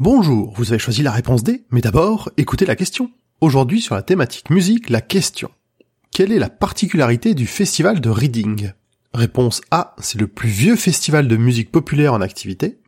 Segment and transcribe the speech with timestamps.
[0.00, 3.10] Bonjour, vous avez choisi la réponse D, mais d'abord, écoutez la question.
[3.40, 5.50] Aujourd'hui, sur la thématique musique, la question.
[6.12, 8.70] Quelle est la particularité du festival de Reading?
[9.12, 12.78] Réponse A, c'est le plus vieux festival de musique populaire en activité.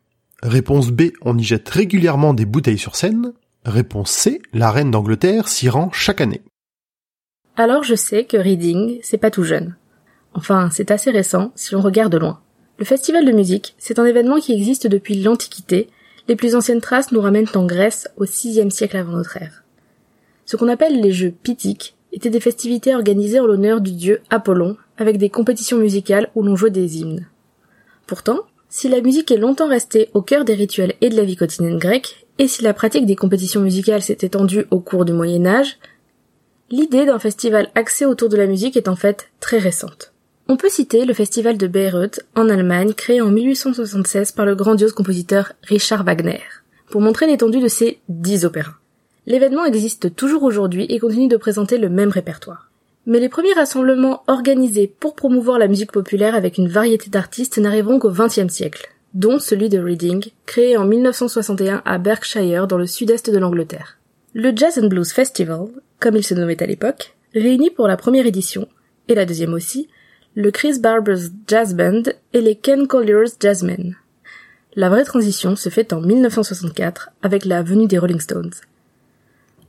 [0.40, 3.32] Réponse B, on y jette régulièrement des bouteilles sur scène.
[3.64, 6.42] Réponse C, la reine d'Angleterre s'y rend chaque année.
[7.56, 9.74] Alors je sais que Reading, c'est pas tout jeune.
[10.32, 12.40] Enfin, c'est assez récent si on regarde de loin.
[12.78, 15.90] Le festival de musique, c'est un événement qui existe depuis l'Antiquité.
[16.30, 19.64] Les plus anciennes traces nous ramènent en Grèce au VIe siècle avant notre ère.
[20.46, 24.76] Ce qu'on appelle les jeux pythiques étaient des festivités organisées en l'honneur du dieu Apollon,
[24.96, 27.26] avec des compétitions musicales où l'on jouait des hymnes.
[28.06, 31.34] Pourtant, si la musique est longtemps restée au cœur des rituels et de la vie
[31.34, 35.46] quotidienne grecque, et si la pratique des compétitions musicales s'est étendue au cours du Moyen
[35.46, 35.80] Âge,
[36.70, 40.12] l'idée d'un festival axé autour de la musique est en fait très récente.
[40.52, 44.92] On peut citer le festival de Bayreuth, en Allemagne, créé en 1876 par le grandiose
[44.92, 46.40] compositeur Richard Wagner,
[46.90, 48.74] pour montrer l'étendue de ses dix opéras.
[49.26, 52.68] L'événement existe toujours aujourd'hui et continue de présenter le même répertoire.
[53.06, 58.00] Mais les premiers rassemblements organisés pour promouvoir la musique populaire avec une variété d'artistes n'arriveront
[58.00, 63.30] qu'au XXe siècle, dont celui de Reading, créé en 1961 à Berkshire dans le sud-est
[63.30, 63.98] de l'Angleterre.
[64.34, 65.68] Le Jazz and Blues Festival,
[66.00, 68.66] comme il se nommait à l'époque, réunit pour la première édition,
[69.06, 69.88] et la deuxième aussi,
[70.36, 73.96] le Chris Barber's Jazz Band et les Ken Collier's Jazzmen.
[74.76, 78.52] La vraie transition se fait en 1964 avec la venue des Rolling Stones.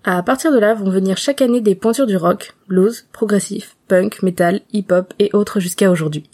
[0.04, 4.22] À partir de là vont venir chaque année des pointures du rock, blues, progressif, punk,
[4.22, 6.30] metal, hip-hop et autres jusqu'à aujourd'hui.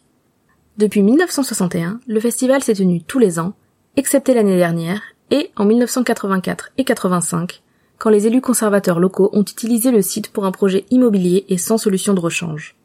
[0.78, 3.54] Depuis 1961, le festival s'est tenu tous les ans,
[3.96, 7.62] excepté l'année dernière, et en 1984 et 85,
[7.98, 11.78] quand les élus conservateurs locaux ont utilisé le site pour un projet immobilier et sans
[11.78, 12.77] solution de rechange.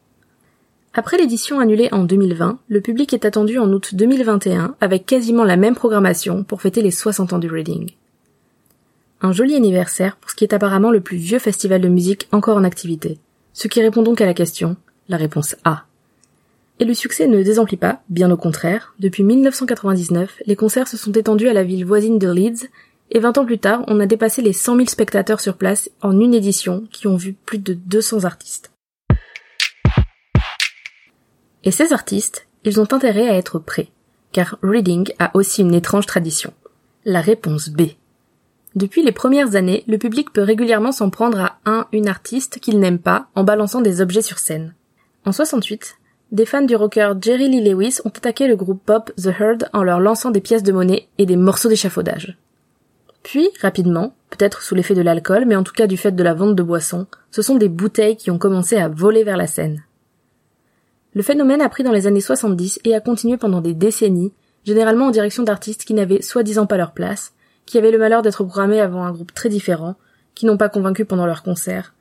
[0.95, 5.57] Après l'édition annulée en 2020, le public est attendu en août 2021 avec quasiment la
[5.57, 7.93] même programmation pour fêter les 60 ans du Reading.
[9.23, 12.59] Un joli anniversaire pour ce qui est apparemment le plus vieux festival de musique encore
[12.59, 13.19] en activité.
[13.55, 14.77] Ce qui répond donc à la question,
[15.09, 15.85] la réponse A.
[16.79, 18.95] Et le succès ne désemplit pas, bien au contraire.
[18.99, 22.69] Depuis 1999, les concerts se sont étendus à la ville voisine de Leeds,
[23.11, 26.21] et 20 ans plus tard, on a dépassé les 100 000 spectateurs sur place en
[26.21, 28.72] une édition qui ont vu plus de 200 artistes.
[31.65, 33.89] Et ces artistes, ils ont intérêt à être prêts,
[34.33, 36.53] car Reading a aussi une étrange tradition.
[37.05, 37.83] La réponse B.
[38.75, 42.79] Depuis les premières années, le public peut régulièrement s'en prendre à un, une artiste qu'il
[42.79, 44.75] n'aime pas en balançant des objets sur scène.
[45.25, 45.97] En 68,
[46.33, 49.83] des fans du rocker Jerry Lee Lewis ont attaqué le groupe pop The Herd en
[49.83, 52.39] leur lançant des pièces de monnaie et des morceaux d'échafaudage.
[53.23, 56.35] Puis, rapidement, peut-être sous l'effet de l'alcool, mais en tout cas du fait de la
[56.35, 59.85] vente de boissons, ce sont des bouteilles qui ont commencé à voler vers la scène.
[61.15, 64.33] Le phénomène a pris dans les années 70 et a continué pendant des décennies,
[64.65, 67.35] généralement en direction d'artistes qui n'avaient soi-disant pas leur place,
[67.67, 69.97] qui avaient le malheur d'être programmés avant un groupe très différent,
[70.35, 71.93] qui n'ont pas convaincu pendant leur concert,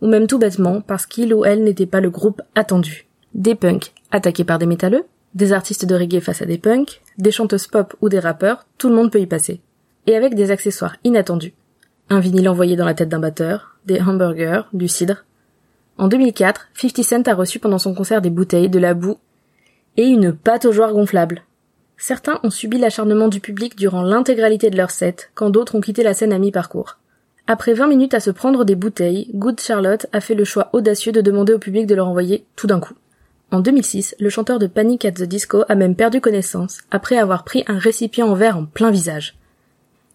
[0.00, 3.06] ou même tout bêtement parce qu'il ou elle n'était pas le groupe attendu.
[3.34, 5.04] Des punks attaqués par des métalleux,
[5.34, 8.88] des artistes de reggae face à des punks, des chanteuses pop ou des rappeurs, tout
[8.88, 9.60] le monde peut y passer.
[10.06, 11.54] Et avec des accessoires inattendus.
[12.08, 15.24] Un vinyle envoyé dans la tête d'un batteur, des hamburgers, du cidre.
[16.00, 19.18] En 2004, 50 Cent a reçu pendant son concert des bouteilles, de la boue
[19.98, 21.42] et une pâte aux joueurs gonflable.
[21.98, 26.02] Certains ont subi l'acharnement du public durant l'intégralité de leur set, quand d'autres ont quitté
[26.02, 26.96] la scène à mi-parcours.
[27.46, 31.12] Après 20 minutes à se prendre des bouteilles, Good Charlotte a fait le choix audacieux
[31.12, 32.94] de demander au public de leur envoyer tout d'un coup.
[33.50, 37.44] En 2006, le chanteur de Panic at the Disco a même perdu connaissance après avoir
[37.44, 39.34] pris un récipient en verre en plein visage.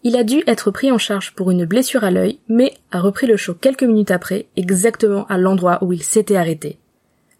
[0.08, 3.26] Il a dû être pris en charge pour une blessure à l'œil, mais a repris
[3.26, 6.78] le show quelques minutes après, exactement à l'endroit où il s'était arrêté.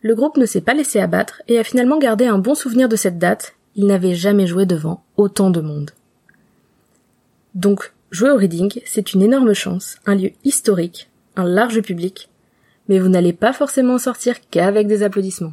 [0.03, 2.97] Le groupe ne s'est pas laissé abattre et a finalement gardé un bon souvenir de
[2.97, 5.93] cette date il n'avait jamais joué devant autant de monde.
[7.55, 12.31] Donc, jouer au reading, c'est une énorme chance, un lieu historique, un large public,
[12.89, 15.53] mais vous n'allez pas forcément sortir qu'avec des applaudissements.